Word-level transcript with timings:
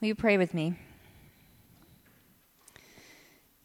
Will 0.00 0.08
you 0.08 0.14
pray 0.14 0.38
with 0.38 0.54
me? 0.54 0.76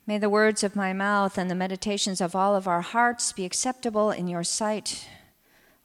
May 0.06 0.18
the 0.18 0.30
words 0.30 0.64
of 0.64 0.76
my 0.76 0.92
mouth 0.92 1.38
and 1.38 1.50
the 1.50 1.56
meditations 1.56 2.20
of 2.20 2.36
all 2.36 2.58
of 2.58 2.68
our 2.68 2.82
hearts 2.82 3.32
be 3.32 3.46
acceptable 3.46 4.12
in 4.12 4.28
your 4.28 4.44
sight, 4.44 5.08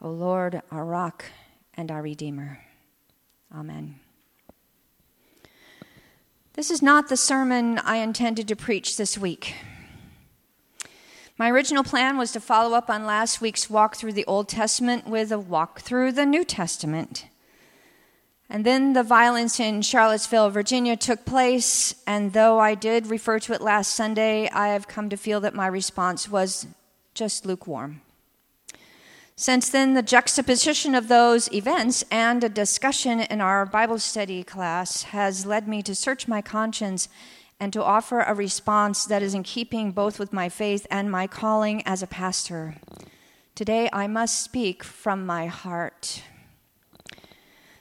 O 0.02 0.10
Lord, 0.10 0.60
our 0.72 0.84
rock 0.84 1.26
and 1.74 1.90
our 1.90 2.02
Redeemer. 2.02 2.60
Amen. 3.54 4.00
This 6.54 6.70
is 6.70 6.82
not 6.82 7.08
the 7.08 7.16
sermon 7.16 7.78
I 7.78 7.98
intended 7.98 8.48
to 8.48 8.56
preach 8.56 8.96
this 8.96 9.16
week. 9.16 9.54
My 11.38 11.48
original 11.48 11.84
plan 11.84 12.18
was 12.18 12.32
to 12.32 12.40
follow 12.40 12.76
up 12.76 12.90
on 12.90 13.06
last 13.06 13.40
week's 13.40 13.70
walk 13.70 13.94
through 13.94 14.14
the 14.14 14.26
Old 14.26 14.48
Testament 14.48 15.06
with 15.06 15.30
a 15.30 15.38
walk 15.38 15.80
through 15.80 16.10
the 16.10 16.26
New 16.26 16.44
Testament. 16.44 17.26
And 18.52 18.66
then 18.66 18.94
the 18.94 19.04
violence 19.04 19.60
in 19.60 19.80
Charlottesville, 19.80 20.50
Virginia 20.50 20.96
took 20.96 21.24
place, 21.24 21.94
and 22.04 22.32
though 22.32 22.58
I 22.58 22.74
did 22.74 23.06
refer 23.06 23.38
to 23.38 23.52
it 23.52 23.60
last 23.60 23.94
Sunday, 23.94 24.48
I 24.50 24.68
have 24.68 24.88
come 24.88 25.08
to 25.08 25.16
feel 25.16 25.38
that 25.40 25.54
my 25.54 25.68
response 25.68 26.28
was 26.28 26.66
just 27.14 27.46
lukewarm. 27.46 28.00
Since 29.36 29.68
then, 29.68 29.94
the 29.94 30.02
juxtaposition 30.02 30.96
of 30.96 31.06
those 31.06 31.50
events 31.52 32.04
and 32.10 32.42
a 32.42 32.48
discussion 32.48 33.20
in 33.20 33.40
our 33.40 33.64
Bible 33.64 34.00
study 34.00 34.42
class 34.42 35.04
has 35.04 35.46
led 35.46 35.68
me 35.68 35.80
to 35.84 35.94
search 35.94 36.26
my 36.26 36.42
conscience 36.42 37.08
and 37.60 37.72
to 37.72 37.84
offer 37.84 38.20
a 38.20 38.34
response 38.34 39.04
that 39.04 39.22
is 39.22 39.32
in 39.32 39.44
keeping 39.44 39.92
both 39.92 40.18
with 40.18 40.32
my 40.32 40.48
faith 40.48 40.88
and 40.90 41.08
my 41.08 41.28
calling 41.28 41.86
as 41.86 42.02
a 42.02 42.06
pastor. 42.08 42.74
Today, 43.54 43.88
I 43.92 44.08
must 44.08 44.42
speak 44.42 44.82
from 44.82 45.24
my 45.24 45.46
heart. 45.46 46.24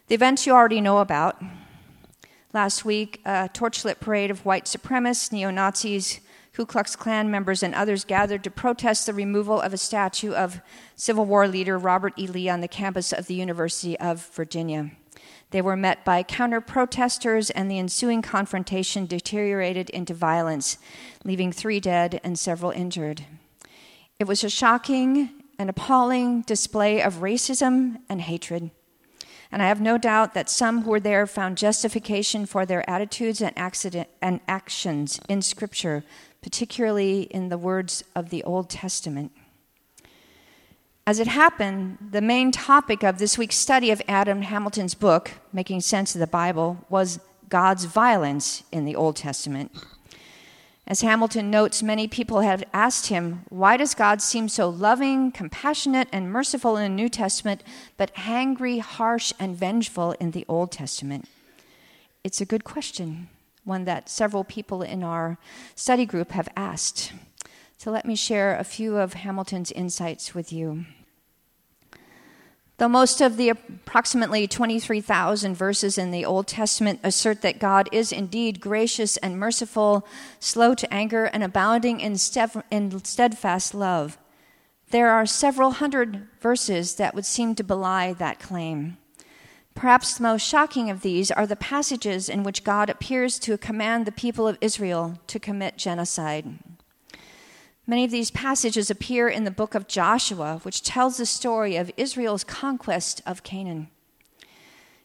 The 0.10 0.16
events 0.16 0.48
you 0.48 0.54
already 0.54 0.82
know 0.82 0.98
about. 0.98 1.40
Last 2.52 2.84
week, 2.84 3.22
a 3.26 3.48
torchlit 3.54 4.00
parade 4.00 4.32
of 4.32 4.44
white 4.44 4.66
supremacists, 4.66 5.32
neo 5.32 5.52
Nazis, 5.52 6.20
Ku 6.52 6.66
Klux 6.66 6.96
Klan 6.96 7.30
members, 7.30 7.62
and 7.62 7.76
others 7.76 8.06
gathered 8.06 8.44
to 8.44 8.50
protest 8.50 9.06
the 9.06 9.14
removal 9.14 9.62
of 9.62 9.72
a 9.72 9.78
statue 9.78 10.34
of 10.34 10.62
Civil 10.96 11.26
War 11.26 11.48
leader 11.48 11.78
Robert 11.78 12.14
E. 12.18 12.26
Lee 12.26 12.50
on 12.50 12.62
the 12.62 12.68
campus 12.68 13.14
of 13.14 13.28
the 13.28 13.36
University 13.36 14.00
of 14.00 14.28
Virginia. 14.34 14.90
They 15.52 15.62
were 15.62 15.78
met 15.78 16.04
by 16.04 16.24
counter 16.24 16.60
protesters, 16.60 17.52
and 17.52 17.70
the 17.70 17.78
ensuing 17.78 18.24
confrontation 18.24 19.06
deteriorated 19.06 19.92
into 19.92 20.16
violence, 20.16 20.80
leaving 21.24 21.52
three 21.52 21.80
dead 21.80 22.20
and 22.24 22.40
several 22.40 22.72
injured. 22.72 23.26
It 24.18 24.26
was 24.26 24.44
a 24.44 24.50
shocking 24.50 25.30
and 25.60 25.70
appalling 25.70 26.42
display 26.42 27.00
of 27.00 27.18
racism 27.18 27.98
and 28.10 28.22
hatred. 28.22 28.72
And 29.52 29.64
I 29.64 29.68
have 29.68 29.82
no 29.82 29.98
doubt 29.98 30.34
that 30.36 30.50
some 30.50 30.84
who 30.84 30.92
were 30.92 31.00
there 31.00 31.26
found 31.26 31.58
justification 31.58 32.46
for 32.46 32.66
their 32.66 32.88
attitudes 32.90 33.42
and, 33.42 33.58
accident, 33.58 34.08
and 34.22 34.42
actions 34.48 35.20
in 35.28 35.42
Scripture, 35.42 36.04
particularly 36.42 37.24
in 37.24 37.50
the 37.50 37.58
words 37.58 38.04
of 38.16 38.30
the 38.30 38.44
Old 38.44 38.70
Testament. 38.70 39.32
As 41.08 41.20
it 41.20 41.28
happened, 41.28 41.98
the 42.12 42.22
main 42.22 42.52
topic 42.52 43.02
of 43.02 43.18
this 43.18 43.36
week's 43.36 43.56
study 43.56 43.90
of 43.90 44.02
Adam 44.08 44.44
Hamilton's 44.44 44.94
book, 44.94 45.32
Making 45.52 45.82
Sense 45.82 46.14
of 46.14 46.20
the 46.20 46.28
Bible, 46.28 46.86
was 46.88 47.20
God's 47.50 47.86
violence 47.86 48.62
in 48.72 48.86
the 48.86 48.96
Old 48.96 49.16
Testament. 49.16 49.72
As 50.90 51.02
Hamilton 51.02 51.52
notes, 51.52 51.84
many 51.84 52.08
people 52.08 52.42
have 52.42 52.64
asked 52.74 53.08
him, 53.08 53.44
why 53.50 53.78
does 53.78 53.94
God 53.94 54.24
seem 54.24 54.50
so 54.50 54.68
loving, 54.68 55.32
compassionate, 55.32 56.08
and 56.12 56.32
merciful 56.32 56.78
in 56.78 56.84
the 56.84 56.96
New 57.04 57.10
Testament, 57.10 57.64
but 57.96 58.12
angry, 58.18 58.80
harsh, 58.80 59.32
and 59.40 59.56
vengeful 59.56 60.14
in 60.14 60.32
the 60.32 60.46
Old 60.48 60.72
Testament? 60.72 61.30
It's 62.24 62.42
a 62.42 62.46
good 62.46 62.64
question, 62.64 63.30
one 63.64 63.86
that 63.86 64.10
several 64.10 64.44
people 64.44 64.82
in 64.82 65.04
our 65.04 65.38
study 65.76 66.08
group 66.08 66.32
have 66.32 66.50
asked. 66.58 67.14
So 67.78 67.92
let 67.92 68.08
me 68.08 68.16
share 68.16 68.58
a 68.58 68.64
few 68.64 68.98
of 68.98 69.14
Hamilton's 69.14 69.72
insights 69.72 70.34
with 70.34 70.52
you. 70.52 70.86
Though 72.80 72.88
most 72.88 73.20
of 73.20 73.36
the 73.36 73.50
approximately 73.50 74.48
23,000 74.48 75.54
verses 75.54 75.98
in 75.98 76.12
the 76.12 76.24
Old 76.24 76.48
Testament 76.48 77.02
assert 77.04 77.42
that 77.42 77.60
God 77.60 77.90
is 77.92 78.14
indeed 78.14 78.62
gracious 78.62 79.18
and 79.18 79.38
merciful, 79.38 80.08
slow 80.40 80.74
to 80.76 80.94
anger, 80.94 81.26
and 81.26 81.44
abounding 81.44 82.00
in, 82.00 82.16
steadfast 82.16 83.74
love, 83.74 84.18
there 84.92 85.10
are 85.10 85.26
several 85.26 85.72
hundred 85.72 86.30
verses 86.40 86.96
that 86.96 87.14
would 87.14 87.26
seem 87.26 87.54
to 87.56 87.66
belie 87.66 88.14
that 88.14 88.40
claim. 88.40 88.96
Perhaps 89.76 90.16
the 90.16 90.24
most 90.24 90.48
shocking 90.48 90.90
of 90.90 91.02
these 91.02 91.32
are 91.32 91.46
the 91.46 91.58
passages 91.58 92.30
in 92.30 92.44
which 92.44 92.64
God 92.64 92.90
appears 92.90 93.40
to 93.40 93.58
command 93.58 94.06
the 94.06 94.14
people 94.14 94.48
of 94.48 94.58
Israel 94.62 95.20
to 95.28 95.38
commit 95.38 95.76
genocide. 95.78 96.60
Many 97.90 98.04
of 98.04 98.12
these 98.12 98.30
passages 98.30 98.92
appear 98.92 99.28
in 99.28 99.46
the 99.46 99.50
book 99.50 99.74
of 99.74 99.88
Joshua, 99.88 100.60
which 100.62 100.84
tells 100.84 101.18
the 101.18 101.26
story 101.26 101.76
of 101.76 101.92
Israel's 101.98 102.44
conquest 102.44 103.20
of 103.26 103.42
Canaan. 103.42 103.90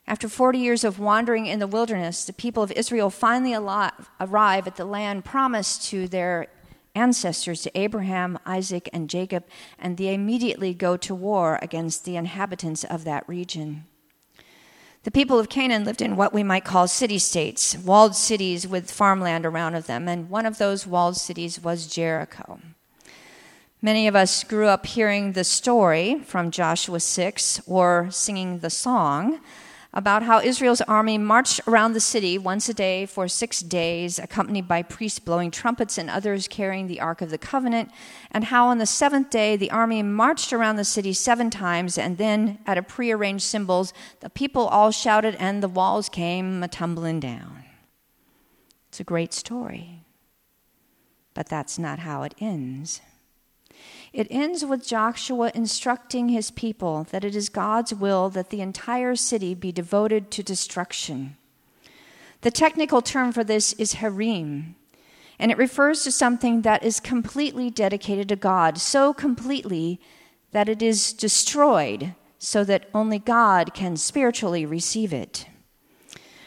After 0.07 0.29
40 0.29 0.59
years 0.59 0.85
of 0.85 0.99
wandering 0.99 1.47
in 1.47 1.61
the 1.61 1.67
wilderness, 1.67 2.27
the 2.27 2.35
people 2.35 2.63
of 2.63 2.71
Israel 2.73 3.09
finally 3.09 3.55
arrive 3.55 4.67
at 4.67 4.77
the 4.77 4.85
land 4.85 5.25
promised 5.25 5.89
to 5.89 6.07
their 6.07 6.49
ancestors, 6.95 7.63
to 7.63 7.75
Abraham, 7.75 8.39
Isaac, 8.45 8.91
and 8.93 9.09
Jacob, 9.09 9.45
and 9.79 9.97
they 9.97 10.13
immediately 10.13 10.75
go 10.75 10.99
to 10.99 11.15
war 11.15 11.59
against 11.63 12.05
the 12.05 12.17
inhabitants 12.17 12.85
of 12.85 13.05
that 13.05 13.27
region. 13.27 13.87
The 15.05 15.11
people 15.11 15.39
of 15.39 15.51
Canaan 15.51 15.85
lived 15.85 16.01
in 16.01 16.17
what 16.17 16.33
we 16.33 16.43
might 16.43 16.65
call 16.65 16.89
city 16.89 17.19
states, 17.19 17.77
walled 17.77 18.17
cities 18.17 18.67
with 18.67 18.91
farmland 18.91 19.45
around 19.45 19.75
of 19.75 19.87
them, 19.87 20.09
and 20.09 20.31
one 20.31 20.47
of 20.47 20.57
those 20.57 20.87
walled 20.87 21.19
cities 21.19 21.63
was 21.63 21.87
Jericho. 21.87 22.59
Many 23.83 24.09
of 24.09 24.17
us 24.17 24.43
grew 24.45 24.67
up 24.67 24.87
hearing 24.87 25.33
the 25.33 25.45
story 25.45 26.21
from 26.21 26.51
Joshua 26.51 27.01
6 27.01 27.61
or 27.67 28.09
singing 28.11 28.61
the 28.61 28.71
song 28.71 29.41
about 29.97 30.25
how 30.25 30.41
Israel's 30.41 30.81
army 30.83 31.17
marched 31.17 31.61
around 31.69 31.93
the 31.93 32.01
city 32.01 32.37
once 32.37 32.69
a 32.69 32.75
day 32.75 33.07
for 33.07 33.29
six 33.29 33.61
days, 33.61 34.19
accompanied 34.19 34.67
by 34.67 34.83
priests 34.83 35.21
blowing 35.21 35.53
trumpets 35.53 35.97
and 35.97 36.11
others 36.11 36.49
carrying 36.49 36.89
the 36.89 37.01
Ark 37.01 37.23
of 37.23 37.31
the 37.31 37.39
Covenant, 37.39 37.91
and 38.33 38.45
how 38.45 38.67
on 38.67 38.79
the 38.79 38.87
seventh 38.87 39.31
day 39.31 39.57
the 39.57 39.71
army 39.71 40.03
marched 40.03 40.53
around 40.53 40.77
the 40.77 40.85
city 40.85 41.13
seven 41.13 41.49
times, 41.49 41.97
and 41.97 42.19
then 42.19 42.59
at 42.67 42.77
a 42.77 42.83
prearranged 42.83 43.45
cymbals, 43.45 43.93
the 44.19 44.29
people 44.29 44.67
all 44.67 44.91
shouted 44.91 45.37
and 45.37 45.63
the 45.63 45.69
walls 45.69 46.09
came 46.09 46.65
a 46.65 46.69
tumbling 46.69 47.21
down. 47.21 47.63
It's 48.89 48.99
a 48.99 49.05
great 49.05 49.33
story, 49.33 50.05
but 51.35 51.49
that's 51.49 51.79
not 51.79 52.01
how 52.01 52.25
it 52.25 52.35
ends. 52.41 53.01
It 54.15 54.29
ends 54.31 54.65
with 54.65 54.87
Joshua 54.87 55.51
instructing 55.57 56.29
his 56.29 56.53
people 56.53 57.03
that 57.11 57.25
it 57.25 57.35
is 57.35 57.49
God's 57.49 57.93
will 57.93 58.31
that 58.31 58.51
the 58.51 58.61
entire 58.61 59.17
city 59.17 59.55
be 59.57 59.73
devoted 59.73 60.31
to 60.31 60.43
destruction. 60.45 61.37
The 62.43 62.53
technical 62.53 63.03
term 63.03 63.33
for 63.33 63.43
this 63.43 63.73
is 63.73 63.95
herem, 63.95 64.77
and 65.37 65.51
it 65.51 65.59
refers 65.59 66.05
to 66.05 66.13
something 66.13 66.63
that 66.63 66.85
is 66.85 67.01
completely 67.01 67.71
dedicated 67.71 68.29
to 68.29 68.37
God, 68.37 68.79
so 68.79 69.13
completely 69.13 70.01
that 70.53 70.69
it 70.69 70.81
is 70.81 71.13
destroyed 71.13 72.15
so 72.39 72.63
that 72.63 72.89
only 72.95 73.19
God 73.19 73.75
can 73.75 73.97
spiritually 73.97 74.65
receive 74.65 75.13
it. 75.13 75.47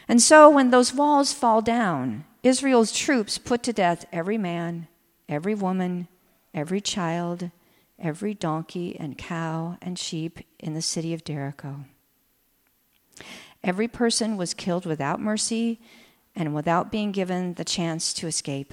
And 0.08 0.22
so 0.22 0.48
when 0.48 0.70
those 0.70 0.94
walls 0.94 1.34
fall 1.34 1.60
down, 1.60 2.24
Israel's 2.42 2.92
troops 2.92 3.36
put 3.36 3.62
to 3.64 3.74
death 3.74 4.06
every 4.10 4.38
man, 4.38 4.88
every 5.28 5.54
woman, 5.54 6.08
every 6.54 6.80
child, 6.80 7.50
every 7.98 8.34
donkey 8.34 8.96
and 8.98 9.18
cow 9.18 9.76
and 9.82 9.98
sheep 9.98 10.40
in 10.58 10.74
the 10.74 10.82
city 10.82 11.12
of 11.12 11.24
Jericho. 11.24 11.84
Every 13.62 13.88
person 13.88 14.36
was 14.36 14.54
killed 14.54 14.86
without 14.86 15.20
mercy 15.20 15.80
and 16.34 16.54
without 16.54 16.92
being 16.92 17.10
given 17.10 17.54
the 17.54 17.64
chance 17.64 18.12
to 18.14 18.26
escape. 18.26 18.72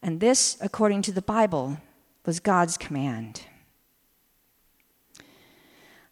And 0.00 0.20
this, 0.20 0.56
according 0.60 1.02
to 1.02 1.12
the 1.12 1.22
Bible, 1.22 1.78
was 2.24 2.38
God's 2.38 2.76
command. 2.76 3.42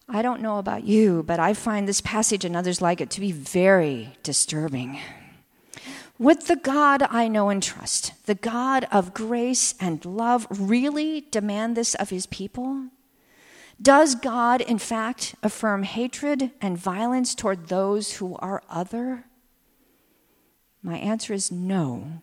I 0.09 0.21
don't 0.21 0.43
know 0.43 0.59
about 0.59 0.85
you, 0.85 1.23
but 1.23 1.41
I 1.41 1.55
find 1.55 1.89
this 1.89 2.01
passage 2.01 2.45
and 2.45 2.57
others 2.57 2.83
like 2.83 3.01
it 3.01 3.11
to 3.11 3.21
be 3.21 3.33
very 3.33 4.17
disturbing. 4.23 5.01
Would 6.19 6.43
the 6.43 6.57
God 6.57 7.03
I 7.11 7.27
know 7.27 7.49
and 7.49 7.63
trust, 7.63 8.13
the 8.27 8.37
God 8.37 8.87
of 8.93 9.15
grace 9.15 9.75
and 9.81 10.05
love, 10.05 10.47
really 10.51 11.23
demand 11.23 11.77
this 11.77 11.95
of 11.97 12.11
his 12.11 12.27
people? 12.27 12.89
Does 13.83 14.15
God, 14.15 14.61
in 14.61 14.79
fact, 14.79 15.35
affirm 15.43 15.83
hatred 15.83 16.53
and 16.61 16.79
violence 16.79 17.35
toward 17.35 17.67
those 17.67 18.15
who 18.15 18.37
are 18.37 18.63
other? 18.69 19.25
My 20.83 20.99
answer 20.99 21.33
is 21.33 21.51
no, 21.51 22.23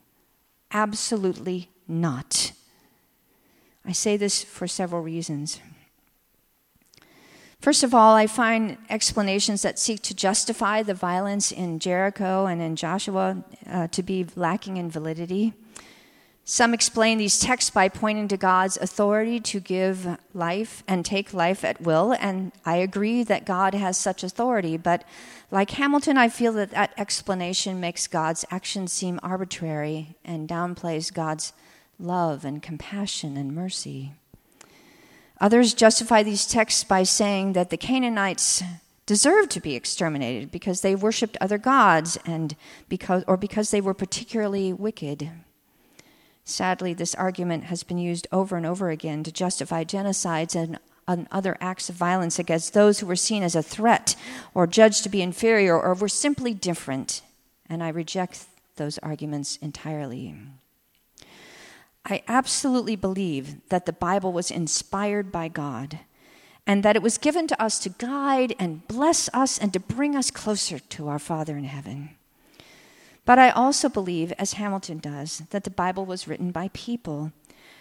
absolutely 0.71 1.69
not. 1.87 2.53
I 3.83 3.91
say 3.91 4.15
this 4.15 4.43
for 4.43 4.67
several 4.67 5.01
reasons. 5.01 5.59
First 7.61 7.83
of 7.83 7.93
all, 7.93 8.15
I 8.15 8.25
find 8.25 8.77
explanations 8.89 9.61
that 9.61 9.77
seek 9.77 10.01
to 10.03 10.15
justify 10.15 10.81
the 10.81 10.95
violence 10.95 11.51
in 11.51 11.77
Jericho 11.77 12.47
and 12.47 12.59
in 12.59 12.75
Joshua 12.75 13.43
uh, 13.69 13.85
to 13.89 14.01
be 14.01 14.25
lacking 14.35 14.77
in 14.77 14.89
validity. 14.89 15.53
Some 16.43 16.73
explain 16.73 17.19
these 17.19 17.39
texts 17.39 17.69
by 17.69 17.87
pointing 17.87 18.27
to 18.29 18.35
God's 18.35 18.77
authority 18.77 19.39
to 19.41 19.59
give 19.59 20.17
life 20.33 20.83
and 20.87 21.05
take 21.05 21.35
life 21.35 21.63
at 21.63 21.79
will, 21.79 22.15
and 22.19 22.51
I 22.65 22.77
agree 22.77 23.21
that 23.23 23.45
God 23.45 23.75
has 23.75 23.95
such 23.95 24.23
authority, 24.23 24.75
but 24.75 25.03
like 25.51 25.69
Hamilton, 25.69 26.17
I 26.17 26.29
feel 26.29 26.53
that 26.53 26.71
that 26.71 26.93
explanation 26.97 27.79
makes 27.79 28.07
God's 28.07 28.43
actions 28.49 28.91
seem 28.91 29.19
arbitrary 29.21 30.15
and 30.25 30.49
downplays 30.49 31.13
God's 31.13 31.53
love 31.99 32.43
and 32.43 32.63
compassion 32.63 33.37
and 33.37 33.53
mercy. 33.53 34.13
Others 35.41 35.73
justify 35.73 36.21
these 36.21 36.45
texts 36.45 36.83
by 36.83 37.01
saying 37.01 37.53
that 37.53 37.71
the 37.71 37.77
Canaanites 37.77 38.61
deserved 39.07 39.49
to 39.51 39.59
be 39.59 39.75
exterminated 39.75 40.51
because 40.51 40.81
they 40.81 40.95
worshiped 40.95 41.35
other 41.41 41.57
gods 41.57 42.17
and 42.27 42.55
because, 42.87 43.23
or 43.27 43.35
because 43.37 43.71
they 43.71 43.81
were 43.81 43.95
particularly 43.95 44.71
wicked. 44.71 45.31
Sadly, 46.45 46.93
this 46.93 47.15
argument 47.15 47.65
has 47.65 47.81
been 47.81 47.97
used 47.97 48.27
over 48.31 48.55
and 48.55 48.67
over 48.67 48.91
again 48.91 49.23
to 49.23 49.31
justify 49.31 49.83
genocides 49.83 50.55
and, 50.55 50.77
and 51.07 51.27
other 51.31 51.57
acts 51.59 51.89
of 51.89 51.95
violence 51.95 52.37
against 52.37 52.75
those 52.75 52.99
who 52.99 53.07
were 53.07 53.15
seen 53.15 53.41
as 53.41 53.55
a 53.55 53.63
threat 53.63 54.15
or 54.53 54.67
judged 54.67 55.01
to 55.03 55.09
be 55.09 55.23
inferior 55.23 55.79
or 55.79 55.95
were 55.95 56.07
simply 56.07 56.53
different. 56.53 57.23
And 57.67 57.81
I 57.83 57.89
reject 57.89 58.45
those 58.75 58.99
arguments 58.99 59.57
entirely. 59.57 60.35
I 62.05 62.23
absolutely 62.27 62.95
believe 62.95 63.67
that 63.69 63.85
the 63.85 63.93
Bible 63.93 64.33
was 64.33 64.51
inspired 64.51 65.31
by 65.31 65.47
God 65.47 65.99
and 66.65 66.83
that 66.83 66.95
it 66.95 67.01
was 67.01 67.17
given 67.17 67.47
to 67.47 67.61
us 67.61 67.79
to 67.79 67.89
guide 67.89 68.55
and 68.59 68.87
bless 68.87 69.29
us 69.33 69.57
and 69.57 69.73
to 69.73 69.79
bring 69.79 70.15
us 70.15 70.31
closer 70.31 70.79
to 70.79 71.07
our 71.07 71.19
Father 71.19 71.57
in 71.57 71.63
heaven. 71.63 72.11
But 73.25 73.39
I 73.39 73.49
also 73.49 73.87
believe, 73.87 74.31
as 74.33 74.53
Hamilton 74.53 74.99
does, 74.99 75.43
that 75.51 75.63
the 75.63 75.69
Bible 75.69 76.05
was 76.05 76.27
written 76.27 76.51
by 76.51 76.69
people 76.73 77.31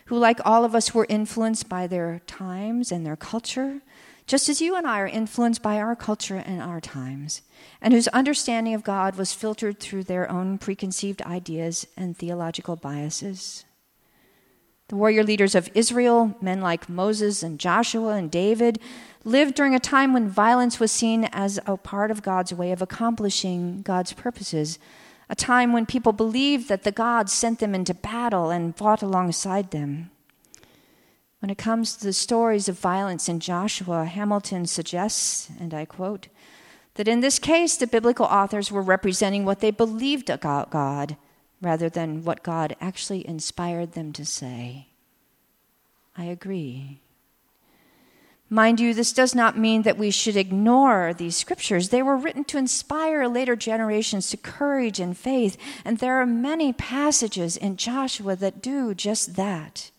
who, 0.07 0.19
like 0.19 0.41
all 0.45 0.65
of 0.65 0.75
us, 0.75 0.95
were 0.95 1.07
influenced 1.09 1.69
by 1.69 1.87
their 1.87 2.21
times 2.27 2.93
and 2.93 3.07
their 3.07 3.17
culture, 3.17 3.81
just 4.27 4.49
as 4.49 4.61
you 4.61 4.77
and 4.77 4.87
I 4.87 5.01
are 5.01 5.07
influenced 5.07 5.63
by 5.63 5.79
our 5.79 5.97
culture 5.97 6.37
and 6.37 6.61
our 6.61 6.81
times, 6.81 7.43
and 7.81 7.95
whose 7.95 8.09
understanding 8.09 8.75
of 8.75 8.85
God 8.85 9.17
was 9.17 9.33
filtered 9.33 9.81
through 9.81 10.05
their 10.05 10.31
own 10.31 10.59
preconceived 10.59 11.23
ideas 11.23 11.87
and 11.97 12.17
theological 12.17 12.77
biases. 12.77 13.65
The 14.91 14.97
warrior 14.97 15.23
leaders 15.23 15.55
of 15.55 15.71
Israel, 15.73 16.35
men 16.41 16.61
like 16.61 16.89
Moses 16.89 17.45
and 17.45 17.61
Joshua 17.61 18.17
and 18.17 18.29
David, 18.29 18.81
lived 19.23 19.55
during 19.55 19.73
a 19.73 19.79
time 19.79 20.13
when 20.13 20.29
violence 20.29 20.81
was 20.81 20.91
seen 20.91 21.27
as 21.27 21.61
a 21.65 21.77
part 21.77 22.11
of 22.11 22.25
God's 22.25 22.53
way 22.53 22.73
of 22.73 22.83
accomplishing 22.83 23.83
God's 23.83 24.13
purposes, 24.13 24.81
a 25.29 25.37
time 25.37 25.73
when 25.73 25.87
people 25.87 26.13
believed 26.13 26.69
that 26.69 26.83
the 26.83 26.91
gods 26.91 27.33
sent 27.33 27.61
them 27.61 27.73
into 27.73 27.95
battle 27.95 28.51
and 28.51 28.77
fought 28.77 29.01
alongside 29.01 29.71
them. 29.71 30.11
When 31.39 31.51
it 31.51 31.57
comes 31.57 31.97
to 31.97 32.05
the 32.05 32.13
stories 32.13 32.69
of 32.69 32.77
violence 32.77 33.29
in 33.29 33.39
Joshua, 33.39 34.07
Hamilton 34.07 34.67
suggests, 34.67 35.51
and 35.61 35.73
I 35.73 35.85
quote, 35.85 36.27
that 36.95 37.07
in 37.07 37.21
this 37.21 37.39
case 37.39 37.77
the 37.77 37.87
biblical 37.87 38.27
authors 38.27 38.73
were 38.73 38.83
representing 38.83 39.45
what 39.45 39.61
they 39.61 39.71
believed 39.71 40.29
about 40.29 40.71
God 40.71 41.17
rather 41.61 41.89
than 41.89 42.25
what 42.25 42.43
God 42.43 42.77
actually 42.81 43.27
inspired 43.27 43.93
them 43.93 44.13
to 44.15 44.25
say. 44.25 44.89
I 46.17 46.25
agree. 46.25 47.01
Mind 48.53 48.81
you, 48.81 48.93
this 48.95 49.13
does 49.13 49.33
not 49.33 49.57
mean 49.57 49.83
that 49.83 49.97
we 49.97 50.11
should 50.11 50.37
ignore 50.37 51.15
these 51.15 51.37
scriptures. 51.37 51.91
They 51.91 52.03
were 52.03 52.17
written 52.17 52.43
to 52.47 52.59
inspire 52.59 53.29
later 53.29 53.55
generations 53.55 54.29
to 54.31 54.37
courage 54.37 54.99
and 54.99 55.17
faith, 55.17 55.57
and 55.85 55.99
there 55.99 56.21
are 56.21 56.27
many 56.27 56.73
passages 56.73 57.57
in 57.57 57.77
Joshua 57.77 58.35
that 58.35 58.61
do 58.61 58.93
just 58.93 59.37
that. 59.37 59.93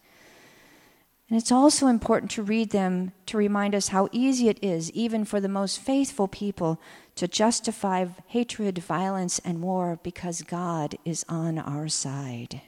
And 1.30 1.40
it's 1.40 1.52
also 1.52 1.88
important 1.88 2.30
to 2.32 2.44
read 2.44 2.72
them 2.72 3.14
to 3.28 3.38
remind 3.38 3.74
us 3.74 3.88
how 3.88 4.10
easy 4.12 4.50
it 4.50 4.62
is, 4.62 4.92
even 4.92 5.24
for 5.24 5.40
the 5.40 5.48
most 5.48 5.80
faithful 5.80 6.28
people, 6.28 6.78
to 7.16 7.28
justify 7.28 8.06
hatred, 8.28 8.78
violence, 8.80 9.40
and 9.40 9.62
war 9.62 10.00
because 10.02 10.42
God 10.42 10.96
is 11.06 11.26
on 11.28 11.58
our 11.58 11.88
side. 11.88 12.62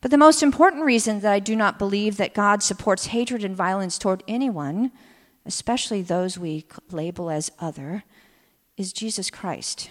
But 0.00 0.10
the 0.10 0.18
most 0.18 0.42
important 0.42 0.84
reason 0.84 1.20
that 1.20 1.32
I 1.32 1.40
do 1.40 1.56
not 1.56 1.78
believe 1.78 2.16
that 2.16 2.34
God 2.34 2.62
supports 2.62 3.06
hatred 3.06 3.44
and 3.44 3.56
violence 3.56 3.98
toward 3.98 4.22
anyone, 4.28 4.92
especially 5.44 6.02
those 6.02 6.38
we 6.38 6.64
label 6.90 7.30
as 7.30 7.50
other, 7.58 8.04
is 8.76 8.92
Jesus 8.92 9.30
Christ. 9.30 9.90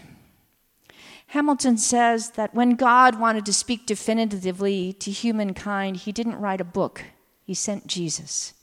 Hamilton 1.27 1.77
says 1.77 2.31
that 2.31 2.53
when 2.53 2.75
God 2.75 3.19
wanted 3.19 3.45
to 3.47 3.53
speak 3.53 3.85
definitively 3.85 4.93
to 4.93 5.11
humankind, 5.11 5.97
he 5.97 6.11
didn't 6.11 6.39
write 6.39 6.61
a 6.61 6.65
book, 6.65 7.03
he 7.43 7.53
sent 7.53 7.87
Jesus. 7.87 8.53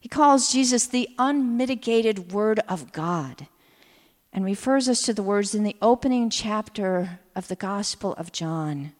He 0.00 0.08
calls 0.08 0.52
Jesus 0.52 0.86
the 0.86 1.08
unmitigated 1.18 2.32
Word 2.32 2.60
of 2.68 2.92
God 2.92 3.48
and 4.32 4.44
refers 4.44 4.88
us 4.88 5.02
to 5.02 5.12
the 5.12 5.22
words 5.22 5.54
in 5.54 5.64
the 5.64 5.76
opening 5.82 6.30
chapter 6.30 7.20
of 7.34 7.48
the 7.48 7.56
Gospel 7.56 8.14
of 8.14 8.32
John. 8.32 8.92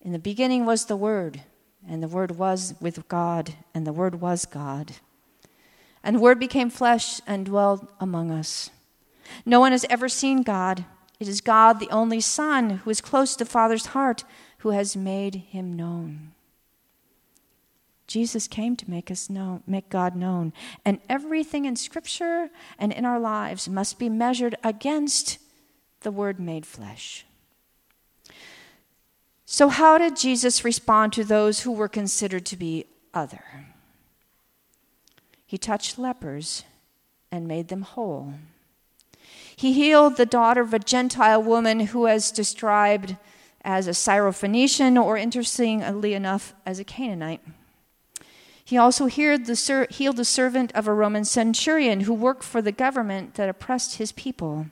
In 0.00 0.12
the 0.12 0.18
beginning 0.18 0.64
was 0.64 0.86
the 0.86 0.96
Word, 0.96 1.42
and 1.86 2.02
the 2.02 2.08
Word 2.08 2.32
was 2.32 2.74
with 2.80 3.06
God, 3.08 3.54
and 3.74 3.86
the 3.86 3.92
Word 3.92 4.20
was 4.20 4.44
God. 4.44 4.92
And 6.02 6.16
the 6.16 6.20
Word 6.20 6.40
became 6.40 6.70
flesh 6.70 7.20
and 7.26 7.46
dwelled 7.46 7.88
among 8.00 8.30
us. 8.30 8.70
No 9.44 9.60
one 9.60 9.72
has 9.72 9.84
ever 9.90 10.08
seen 10.08 10.42
God 10.42 10.84
it 11.20 11.26
is 11.26 11.40
God, 11.40 11.80
the 11.80 11.90
only 11.90 12.20
Son, 12.20 12.70
who 12.70 12.90
is 12.90 13.00
close 13.00 13.32
to 13.32 13.44
the 13.44 13.50
Father's 13.50 13.86
heart, 13.86 14.24
who 14.58 14.70
has 14.70 14.96
made 14.96 15.34
him 15.34 15.74
known. 15.74 16.32
Jesus 18.08 18.48
came 18.48 18.74
to 18.74 18.90
make 18.90 19.10
us 19.10 19.28
know, 19.28 19.62
make 19.66 19.90
God 19.90 20.16
known. 20.16 20.54
And 20.84 20.98
everything 21.10 21.66
in 21.66 21.76
Scripture 21.76 22.48
and 22.78 22.90
in 22.90 23.04
our 23.04 23.20
lives 23.20 23.68
must 23.68 23.98
be 23.98 24.08
measured 24.08 24.56
against 24.64 25.38
the 26.00 26.10
Word 26.10 26.40
made 26.40 26.64
flesh. 26.64 27.26
So, 29.44 29.68
how 29.68 29.98
did 29.98 30.16
Jesus 30.16 30.64
respond 30.64 31.12
to 31.12 31.24
those 31.24 31.60
who 31.60 31.72
were 31.72 31.88
considered 31.88 32.46
to 32.46 32.56
be 32.56 32.86
other? 33.12 33.44
He 35.46 35.58
touched 35.58 35.98
lepers 35.98 36.64
and 37.30 37.46
made 37.46 37.68
them 37.68 37.82
whole. 37.82 38.34
He 39.54 39.72
healed 39.72 40.16
the 40.16 40.26
daughter 40.26 40.62
of 40.62 40.72
a 40.72 40.78
Gentile 40.78 41.42
woman 41.42 41.80
who 41.80 42.00
was 42.00 42.30
described 42.30 43.16
as 43.62 43.86
a 43.86 43.92
Syrophoenician, 43.92 45.02
or 45.02 45.18
interestingly 45.18 46.14
enough, 46.14 46.54
as 46.64 46.78
a 46.78 46.84
Canaanite. 46.84 47.40
He 48.68 48.76
also 48.76 49.06
healed 49.06 49.46
the, 49.46 49.56
servant 49.56 50.72
of 50.72 50.86
a 50.86 50.92
Roman 50.92 51.24
centurion 51.24 52.00
who 52.00 52.12
worked 52.12 52.44
for 52.44 52.60
the 52.60 52.70
government 52.70 53.32
that 53.36 53.48
oppressed 53.48 53.96
his 53.96 54.12
people. 54.12 54.66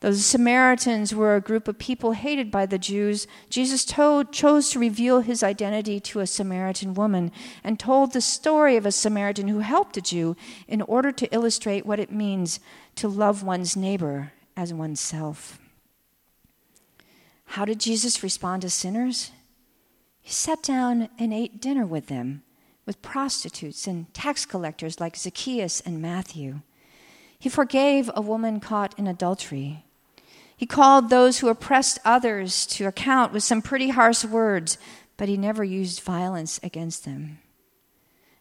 Those 0.00 0.24
Samaritans 0.24 1.14
were 1.14 1.36
a 1.36 1.40
group 1.40 1.68
of 1.68 1.78
people 1.78 2.14
hated 2.14 2.50
by 2.50 2.66
the 2.66 2.76
Jews. 2.76 3.28
Jesus 3.48 3.84
told, 3.84 4.32
chose 4.32 4.70
to 4.70 4.80
reveal 4.80 5.20
his 5.20 5.44
identity 5.44 6.00
to 6.00 6.18
a 6.18 6.26
Samaritan 6.26 6.94
woman 6.94 7.30
and 7.62 7.78
told 7.78 8.12
the 8.12 8.20
story 8.20 8.74
of 8.74 8.84
a 8.84 8.90
Samaritan 8.90 9.46
who 9.46 9.60
helped 9.60 9.96
a 9.96 10.00
Jew 10.00 10.34
in 10.66 10.82
order 10.82 11.12
to 11.12 11.32
illustrate 11.32 11.86
what 11.86 12.00
it 12.00 12.10
means 12.10 12.58
to 12.96 13.06
love 13.06 13.44
one's 13.44 13.76
neighbor 13.76 14.32
as 14.56 14.74
oneself. 14.74 15.60
How 17.44 17.64
did 17.64 17.78
Jesus 17.78 18.24
respond 18.24 18.62
to 18.62 18.68
sinners? 18.68 19.30
He 20.20 20.32
sat 20.32 20.60
down 20.60 21.08
and 21.20 21.32
ate 21.32 21.60
dinner 21.60 21.86
with 21.86 22.08
them, 22.08 22.42
with 22.88 23.02
prostitutes 23.02 23.86
and 23.86 24.12
tax 24.14 24.46
collectors 24.46 24.98
like 24.98 25.14
Zacchaeus 25.14 25.82
and 25.82 26.00
Matthew. 26.00 26.60
He 27.38 27.50
forgave 27.50 28.10
a 28.14 28.22
woman 28.22 28.60
caught 28.60 28.98
in 28.98 29.06
adultery. 29.06 29.84
He 30.56 30.64
called 30.64 31.10
those 31.10 31.38
who 31.38 31.48
oppressed 31.48 31.98
others 32.02 32.64
to 32.68 32.86
account 32.86 33.34
with 33.34 33.44
some 33.44 33.60
pretty 33.60 33.90
harsh 33.90 34.24
words, 34.24 34.78
but 35.18 35.28
he 35.28 35.36
never 35.36 35.62
used 35.62 36.00
violence 36.00 36.58
against 36.62 37.04
them. 37.04 37.40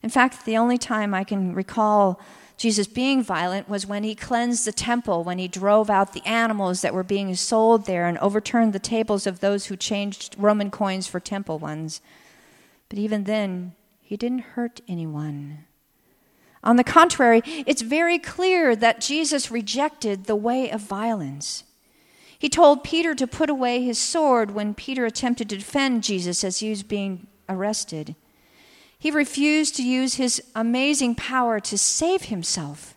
In 0.01 0.09
fact, 0.09 0.45
the 0.45 0.57
only 0.57 0.77
time 0.77 1.13
I 1.13 1.25
can 1.25 1.53
recall 1.53 2.17
Jesus 2.55 2.87
being 2.87 3.21
violent 3.21 3.67
was 3.67 3.85
when 3.85 4.05
he 4.05 4.15
cleansed 4.15 4.63
the 4.63 4.71
temple, 4.71 5.25
when 5.25 5.39
he 5.39 5.49
drove 5.49 5.89
out 5.89 6.13
the 6.13 6.25
animals 6.25 6.81
that 6.83 6.93
were 6.93 7.03
being 7.03 7.35
sold 7.35 7.85
there 7.85 8.07
and 8.07 8.17
overturned 8.19 8.71
the 8.71 8.79
tables 8.79 9.27
of 9.27 9.41
those 9.41 9.65
who 9.65 9.75
changed 9.75 10.37
Roman 10.39 10.71
coins 10.71 11.05
for 11.05 11.19
temple 11.19 11.59
ones. 11.59 11.99
But 12.87 12.97
even 12.97 13.25
then, 13.25 13.73
he 14.07 14.15
didn't 14.15 14.55
hurt 14.55 14.79
anyone. 14.87 15.65
On 16.63 16.77
the 16.77 16.83
contrary, 16.85 17.41
it's 17.45 17.81
very 17.81 18.17
clear 18.17 18.73
that 18.73 19.01
Jesus 19.01 19.51
rejected 19.51 20.23
the 20.23 20.35
way 20.35 20.71
of 20.71 20.79
violence. 20.79 21.65
He 22.39 22.47
told 22.47 22.85
Peter 22.85 23.13
to 23.13 23.27
put 23.27 23.49
away 23.49 23.81
his 23.83 23.99
sword 23.99 24.51
when 24.51 24.73
Peter 24.73 25.05
attempted 25.05 25.49
to 25.49 25.57
defend 25.57 26.05
Jesus 26.05 26.45
as 26.45 26.59
he 26.59 26.69
was 26.69 26.83
being 26.83 27.27
arrested. 27.49 28.15
He 28.97 29.11
refused 29.11 29.75
to 29.75 29.83
use 29.83 30.13
his 30.13 30.41
amazing 30.55 31.15
power 31.15 31.59
to 31.59 31.77
save 31.77 32.23
himself. 32.23 32.95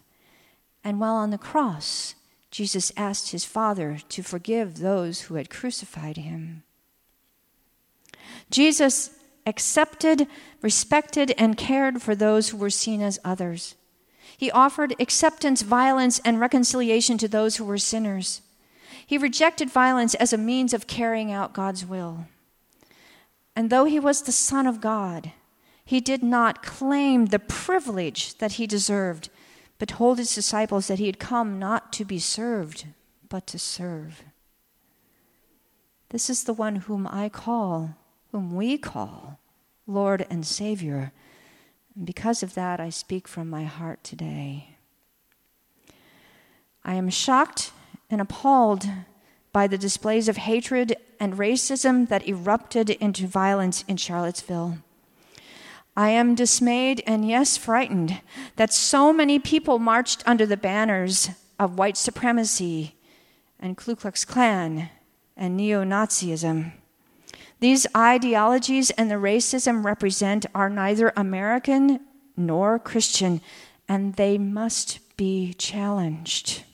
And 0.85 1.00
while 1.00 1.17
on 1.17 1.31
the 1.31 1.38
cross, 1.38 2.14
Jesus 2.52 2.93
asked 2.97 3.33
his 3.33 3.45
Father 3.45 3.99
to 4.11 4.23
forgive 4.23 4.79
those 4.79 5.23
who 5.23 5.35
had 5.35 5.50
crucified 5.50 6.19
him. 6.19 6.62
Jesus 8.49 9.11
accepted, 9.47 10.26
respected, 10.62 11.32
and 11.38 11.56
cared 11.56 12.02
for 12.02 12.14
those 12.14 12.50
who 12.50 12.56
were 12.56 12.70
seen 12.70 13.02
as 13.02 13.18
others. 13.25 13.75
He 14.37 14.50
offered 14.50 14.94
acceptance, 14.99 15.62
violence, 15.62 16.20
and 16.25 16.40
reconciliation 16.40 17.18
to 17.18 17.28
those 17.28 17.56
who 17.56 17.64
were 17.64 17.78
sinners. 17.78 18.42
He 19.06 19.18
rejected 19.18 19.70
violence 19.70 20.14
as 20.14 20.32
a 20.32 20.38
means 20.38 20.73
of 20.73 20.87
carrying 20.87 21.32
out 21.32 21.52
God's 21.52 21.85
will. 21.85 22.26
And 23.56 23.68
though 23.68 23.85
he 23.85 24.00
was 24.00 24.23
the 24.23 24.32
Son 24.32 24.66
of 24.66 24.80
God, 24.80 25.32
he 25.85 26.00
did 26.00 26.23
not 26.23 26.62
claim 26.62 27.26
the 27.26 27.38
privilege 27.40 28.38
that 28.38 28.52
he 28.52 28.66
deserved, 28.66 29.28
but 29.78 29.88
told 29.88 30.18
his 30.18 30.35
disciples 30.35 30.87
that 30.87 30.99
he 30.99 31.06
had 31.06 31.18
come 31.18 31.59
not 31.59 31.92
to 31.94 32.04
be 32.04 32.18
served, 32.18 32.87
but 33.28 33.47
to 33.49 33.59
serve. 33.59 34.23
This 36.11 36.30
is 36.30 36.44
the 36.44 36.54
one 36.54 36.76
whom 36.76 37.09
I 37.09 37.28
call, 37.28 37.97
whom 38.33 38.55
we 38.55 38.79
call, 38.79 39.39
Lord 39.87 40.27
and 40.31 40.47
Savior. 40.47 41.13
And 41.97 42.07
because 42.07 42.43
of 42.43 42.55
that, 42.55 42.81
I 42.81 42.91
speak 42.91 43.27
from 43.27 43.51
my 43.51 43.65
heart 43.65 44.03
today. 44.05 44.77
I 46.85 46.95
am 46.95 47.11
shocked 47.11 47.73
and 48.09 48.21
appalled 48.21 48.87
by 49.53 49.67
the 49.67 49.79
displays 49.79 50.29
of 50.29 50.37
hatred 50.37 50.97
and 51.19 51.35
racism 51.35 52.09
that 52.09 52.27
erupted 52.27 52.91
into 52.91 53.27
violence 53.27 53.85
in 53.89 53.97
Charlottesville. 53.97 54.79
I 55.97 56.11
am 56.11 56.35
dismayed 56.35 57.03
and, 57.07 57.29
yes, 57.29 57.57
frightened 57.57 58.21
that 58.57 58.73
so 58.73 59.13
many 59.13 59.39
people 59.39 59.79
marched 59.79 60.23
under 60.25 60.47
the 60.47 60.57
banners 60.57 61.31
of 61.59 61.79
white 61.79 61.97
supremacy 61.97 62.95
and 63.59 63.77
Ku 63.77 63.97
Klux 63.97 64.25
Klan 64.25 64.89
and 65.37 65.57
neo 65.57 65.85
Nazism. 65.85 66.73
These 67.61 67.87
ideologies 67.95 68.90
and 68.90 69.11
the 69.11 69.17
racism 69.17 69.85
represent 69.85 70.47
are 70.55 70.71
neither 70.71 71.12
American 71.14 72.00
nor 72.35 72.79
Christian, 72.79 73.43
and 73.87 74.14
they 74.14 74.38
must 74.38 74.99
be 75.19 75.52
challenged. 75.52 76.64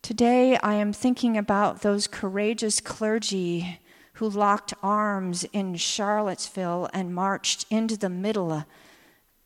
Today, 0.00 0.56
I 0.56 0.74
am 0.74 0.94
thinking 0.94 1.36
about 1.36 1.82
those 1.82 2.06
courageous 2.06 2.80
clergy 2.80 3.80
who 4.14 4.28
locked 4.28 4.72
arms 4.82 5.44
in 5.52 5.76
Charlottesville 5.76 6.88
and 6.94 7.14
marched 7.14 7.66
into 7.68 7.98
the 7.98 8.08
middle 8.08 8.64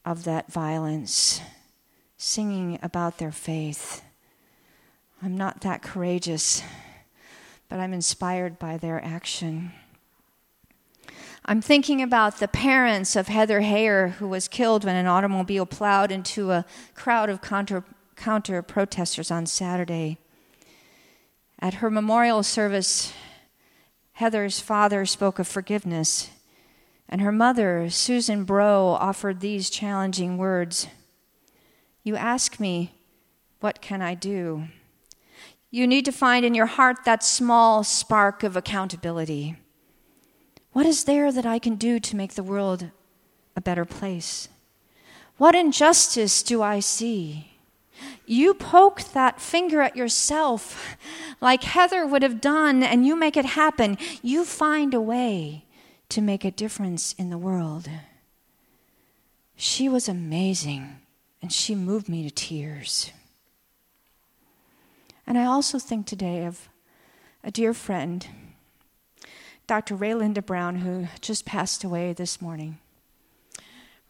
of 0.05 0.25
that 0.25 0.53
violence, 0.53 1.41
singing 2.17 2.79
about 2.83 3.19
their 3.19 3.33
faith. 3.33 4.03
I'm 5.21 5.37
not 5.37 5.63
that 5.63 5.83
courageous 5.83 6.63
but 7.69 7.79
I'm 7.79 7.93
inspired 7.93 8.59
by 8.59 8.77
their 8.77 9.05
action. 9.05 9.73
I'm 11.45 11.63
thinking 11.63 12.03
about 12.03 12.39
the 12.39 12.49
parents 12.49 13.17
of 13.17 13.29
Heather 13.29 13.63
Heyer, 13.63 14.13
who 14.13 14.29
was 14.29 14.49
killed 14.49 14.85
when 14.85 14.97
an 14.97 15.07
automobile 15.07 15.67
plowed 15.67 16.13
into 16.13 16.51
a 16.51 16.67
crowd 16.95 17.31
of 17.31 17.41
counter, 17.41 17.85
counter 18.17 18.61
protesters 18.61 19.31
on 19.31 19.47
Saturday. 19.47 20.19
At 21.59 21.75
her 21.75 21.91
memorial 21.91 22.43
service, 22.43 23.13
Heather's 24.13 24.61
father 24.61 25.07
spoke 25.07 25.39
of 25.39 25.49
forgiveness, 25.49 26.31
and 27.09 27.21
her 27.21 27.33
mother, 27.33 27.89
Susan 27.89 28.45
Bro, 28.45 28.99
offered 29.01 29.41
these 29.41 29.71
challenging 29.71 30.37
words 30.37 30.89
You 32.03 32.17
ask 32.17 32.61
me, 32.61 32.95
what 33.61 33.81
can 33.81 34.03
I 34.03 34.15
do? 34.15 34.69
You 35.71 35.87
need 35.87 36.05
to 36.07 36.13
find 36.13 36.45
in 36.45 36.55
your 36.55 36.67
heart 36.67 37.05
that 37.05 37.23
small 37.23 37.85
spark 37.85 38.43
of 38.43 38.57
accountability. 38.57 39.57
What 40.73 40.87
is 40.87 41.05
there 41.05 41.31
that 41.31 41.45
I 41.45 41.59
can 41.59 41.77
do 41.77 42.01
to 42.01 42.17
make 42.17 42.35
the 42.35 42.43
world 42.43 42.91
a 43.55 43.61
better 43.61 43.85
place? 43.85 44.49
What 45.37 45.55
injustice 45.55 46.43
do 46.43 46.63
I 46.63 46.81
see? 46.81 47.53
You 48.27 48.55
poke 48.55 49.03
that 49.13 49.41
finger 49.41 49.81
at 49.83 49.97
yourself 49.97 50.97
like 51.41 51.65
Heather 51.65 52.07
would 52.07 52.23
have 52.23 52.41
done, 52.41 52.83
and 52.83 53.07
you 53.07 53.17
make 53.17 53.37
it 53.37 53.45
happen. 53.45 53.99
You 54.23 54.45
find 54.45 54.95
a 54.95 55.01
way 55.01 55.65
to 56.09 56.21
make 56.21 56.45
a 56.45 56.51
difference 56.51 57.13
in 57.15 57.31
the 57.31 57.39
world. 57.39 57.89
She 59.57 59.89
was 59.89 60.09
amazing, 60.09 61.01
and 61.43 61.53
she 61.53 61.75
moved 61.75 62.09
me 62.09 62.23
to 62.23 62.31
tears. 62.31 63.13
And 65.29 65.37
I 65.37 65.45
also 65.45 65.79
think 65.79 66.07
today 66.07 66.47
of 66.47 66.71
a 67.45 67.51
dear 67.51 67.75
friend, 67.75 68.27
Dr. 69.67 69.95
Raylinda 69.95 70.45
Brown, 70.45 70.77
who 70.77 71.07
just 71.21 71.45
passed 71.45 71.85
away 71.85 72.15
this 72.15 72.41
morning. 72.41 72.79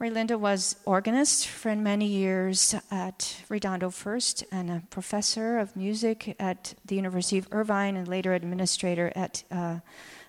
Raylinda 0.01 0.39
was 0.39 0.77
organist 0.85 1.49
for 1.49 1.75
many 1.75 2.07
years 2.07 2.73
at 2.93 3.35
Redondo 3.49 3.91
First 3.91 4.45
and 4.53 4.71
a 4.71 4.85
professor 4.91 5.59
of 5.59 5.75
music 5.75 6.37
at 6.39 6.75
the 6.85 6.95
University 6.95 7.39
of 7.39 7.49
Irvine 7.51 7.97
and 7.97 8.07
later 8.07 8.33
administrator 8.33 9.13
at 9.17 9.43
uh, 9.51 9.81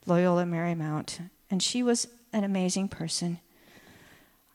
Loyola 0.08 0.46
Marymount. 0.46 1.30
And 1.52 1.62
she 1.62 1.84
was 1.84 2.08
an 2.34 2.44
amazing 2.44 2.88
person. 2.88 3.40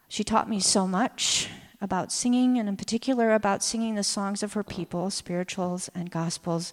She 0.08 0.24
taught 0.24 0.50
me 0.50 0.58
so 0.58 0.88
much 0.88 1.48
about 1.80 2.12
singing, 2.12 2.58
and 2.58 2.68
in 2.68 2.76
particular 2.76 3.32
about 3.34 3.62
singing 3.62 3.94
the 3.94 4.02
songs 4.02 4.42
of 4.42 4.52
her 4.52 4.62
people, 4.62 5.10
spirituals 5.10 5.90
and 5.94 6.10
gospels. 6.10 6.72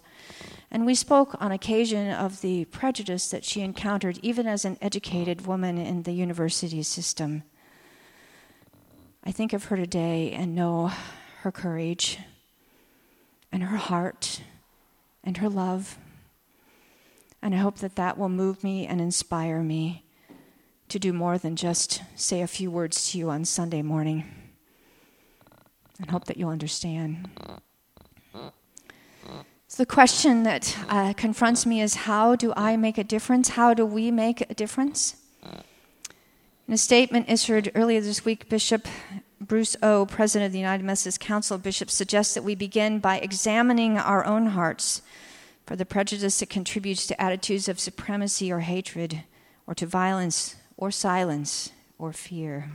And 0.70 0.86
we 0.86 0.94
spoke 0.94 1.36
on 1.40 1.52
occasion 1.52 2.10
of 2.10 2.40
the 2.40 2.64
prejudice 2.66 3.30
that 3.30 3.44
she 3.44 3.60
encountered 3.60 4.18
even 4.22 4.46
as 4.46 4.64
an 4.64 4.78
educated 4.80 5.46
woman 5.46 5.76
in 5.78 6.04
the 6.04 6.12
university 6.12 6.82
system. 6.82 7.42
I 9.24 9.32
think 9.32 9.52
of 9.52 9.64
her 9.66 9.76
today 9.76 10.32
and 10.32 10.54
know 10.54 10.92
her 11.42 11.52
courage 11.52 12.18
and 13.52 13.64
her 13.64 13.76
heart 13.76 14.40
and 15.22 15.36
her 15.36 15.48
love. 15.48 15.98
And 17.42 17.54
I 17.54 17.58
hope 17.58 17.78
that 17.78 17.96
that 17.96 18.16
will 18.16 18.28
move 18.28 18.64
me 18.64 18.86
and 18.86 19.00
inspire 19.00 19.62
me 19.62 20.04
to 20.88 20.98
do 20.98 21.12
more 21.12 21.38
than 21.38 21.56
just 21.56 22.02
say 22.16 22.42
a 22.42 22.46
few 22.46 22.70
words 22.70 23.10
to 23.10 23.18
you 23.18 23.30
on 23.30 23.44
Sunday 23.44 23.82
morning 23.82 24.41
and 26.02 26.10
hope 26.10 26.26
that 26.26 26.36
you'll 26.36 26.50
understand. 26.50 27.28
So, 29.68 29.82
the 29.82 29.86
question 29.86 30.42
that 30.42 30.76
uh, 30.88 31.14
confronts 31.14 31.64
me 31.64 31.80
is 31.80 31.94
how 31.94 32.36
do 32.36 32.52
I 32.56 32.76
make 32.76 32.98
a 32.98 33.04
difference? 33.04 33.50
How 33.50 33.72
do 33.72 33.86
we 33.86 34.10
make 34.10 34.42
a 34.42 34.54
difference? 34.54 35.16
In 36.68 36.74
a 36.74 36.78
statement 36.78 37.30
issued 37.30 37.72
earlier 37.74 38.00
this 38.00 38.24
week, 38.24 38.48
Bishop 38.50 38.86
Bruce 39.40 39.76
Ough, 39.82 40.06
President 40.06 40.46
of 40.46 40.52
the 40.52 40.58
United 40.58 40.84
Methodist 40.84 41.20
Council 41.20 41.54
of 41.54 41.62
Bishops, 41.62 41.94
suggests 41.94 42.34
that 42.34 42.44
we 42.44 42.54
begin 42.54 42.98
by 42.98 43.18
examining 43.18 43.98
our 43.98 44.24
own 44.26 44.48
hearts 44.48 45.02
for 45.66 45.74
the 45.74 45.86
prejudice 45.86 46.40
that 46.40 46.50
contributes 46.50 47.06
to 47.06 47.20
attitudes 47.20 47.68
of 47.68 47.80
supremacy 47.80 48.52
or 48.52 48.60
hatred, 48.60 49.24
or 49.66 49.74
to 49.74 49.86
violence 49.86 50.56
or 50.76 50.90
silence 50.90 51.70
or 51.98 52.12
fear. 52.12 52.72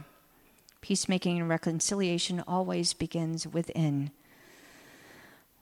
Peacemaking 0.82 1.40
and 1.40 1.50
reconciliation 1.50 2.44
always 2.48 2.94
begins 2.94 3.48
within. 3.48 4.12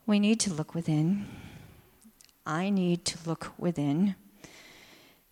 We 0.06 0.20
need 0.20 0.38
to 0.40 0.52
look 0.52 0.74
within. 0.74 1.26
I 2.46 2.70
need 2.70 3.04
to 3.06 3.18
look 3.28 3.52
within. 3.58 4.14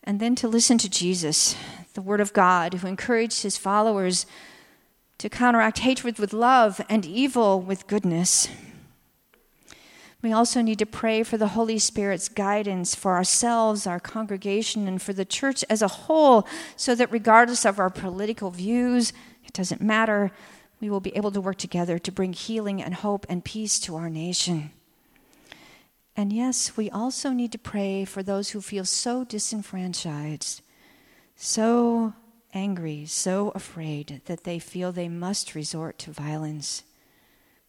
And 0.03 0.21
then 0.21 0.35
to 0.37 0.49
listen 0.49 0.79
to 0.79 0.91
Jesus, 0.91 1.55
the 1.95 2.03
Word 2.03 2.21
of 2.21 2.33
God, 2.33 2.75
who 2.75 2.89
encouraged 2.89 3.43
his 3.43 3.57
followers 3.57 4.27
to 5.19 5.29
counteract 5.29 5.79
hatred 5.79 6.19
with 6.19 6.33
love 6.33 6.81
and 6.89 7.07
evil 7.07 7.61
with 7.61 7.87
goodness. 7.87 8.49
We 10.21 10.33
also 10.33 10.63
need 10.63 10.79
to 10.79 10.87
pray 10.87 11.23
for 11.23 11.37
the 11.37 11.49
Holy 11.49 11.79
Spirit's 11.79 12.29
guidance 12.29 12.95
for 12.95 13.15
ourselves, 13.15 13.87
our 13.87 14.01
congregation, 14.01 14.89
and 14.89 15.01
for 15.01 15.13
the 15.13 15.27
church 15.27 15.65
as 15.69 15.83
a 15.83 15.89
whole, 15.89 16.47
so 16.77 16.95
that 16.95 17.13
regardless 17.13 17.65
of 17.65 17.79
our 17.79 17.91
political 17.91 18.51
views, 18.51 19.13
doesn't 19.55 19.81
matter. 19.81 20.31
We 20.81 20.91
will 20.91 21.01
be 21.01 21.17
able 21.17 21.31
to 21.31 21.41
work 21.41 21.57
together 21.57 21.99
to 21.99 22.13
bring 22.13 22.35
healing 22.35 22.83
and 22.83 22.95
hope 22.95 23.25
and 23.29 23.43
peace 23.43 23.81
to 23.81 23.97
our 23.97 24.11
nation. 24.11 24.73
And 26.17 26.33
yes, 26.33 26.77
we 26.77 26.91
also 26.91 27.31
need 27.31 27.53
to 27.53 27.59
pray 27.59 28.05
for 28.05 28.23
those 28.23 28.51
who 28.51 28.61
feel 28.61 28.85
so 28.85 29.25
disenfranchised, 29.25 30.61
so 31.35 32.13
angry, 32.53 33.05
so 33.07 33.51
afraid 33.55 34.21
that 34.27 34.45
they 34.45 34.59
feel 34.59 34.93
they 34.93 35.09
must 35.09 35.55
resort 35.55 35.99
to 36.01 36.13
violence. 36.13 36.85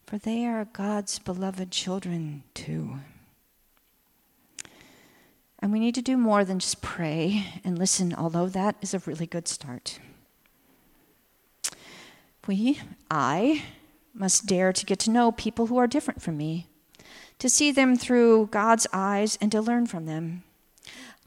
For 0.05 0.19
they 0.19 0.45
are 0.45 0.65
God's 0.65 1.17
beloved 1.17 1.71
children, 1.71 2.43
too. 2.53 2.99
And 5.57 5.71
we 5.71 5.79
need 5.79 5.95
to 5.95 6.01
do 6.03 6.15
more 6.15 6.45
than 6.45 6.59
just 6.59 6.83
pray 6.83 7.45
and 7.63 7.79
listen, 7.79 8.13
although 8.13 8.47
that 8.49 8.75
is 8.81 8.93
a 8.93 8.99
really 8.99 9.25
good 9.25 9.47
start. 9.47 9.99
We, 12.47 12.79
I, 13.09 13.63
must 14.13 14.45
dare 14.45 14.71
to 14.71 14.85
get 14.85 14.99
to 14.99 15.11
know 15.11 15.31
people 15.31 15.67
who 15.67 15.77
are 15.77 15.87
different 15.87 16.21
from 16.21 16.37
me, 16.37 16.67
to 17.39 17.49
see 17.49 17.71
them 17.71 17.97
through 17.97 18.47
God's 18.47 18.87
eyes 18.93 19.37
and 19.41 19.51
to 19.51 19.61
learn 19.61 19.87
from 19.87 20.05
them. 20.05 20.43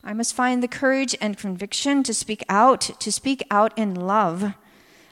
I 0.03 0.13
must 0.15 0.35
find 0.35 0.63
the 0.63 0.69
courage 0.69 1.17
and 1.21 1.37
conviction 1.37 2.03
to 2.05 2.15
speak 2.15 2.45
out, 2.49 2.81
to 3.01 3.13
speak 3.13 3.43
out 3.51 3.77
in 3.77 3.95
love 3.95 4.55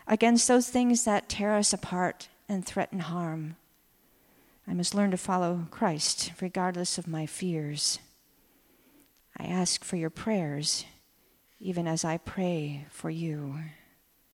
against 0.06 0.46
those 0.48 0.68
things 0.68 1.04
that 1.04 1.28
tear 1.28 1.54
us 1.54 1.72
apart 1.72 2.28
and 2.48 2.64
threaten 2.64 3.00
harm. 3.00 3.56
I 4.66 4.74
must 4.74 4.94
learn 4.94 5.10
to 5.10 5.16
follow 5.16 5.66
Christ 5.70 6.32
regardless 6.40 6.98
of 6.98 7.08
my 7.08 7.26
fears. 7.26 7.98
I 9.36 9.44
ask 9.44 9.84
for 9.84 9.96
your 9.96 10.10
prayers, 10.10 10.84
even 11.60 11.86
as 11.86 12.04
I 12.04 12.16
pray 12.18 12.86
for 12.90 13.10
you. 13.10 13.56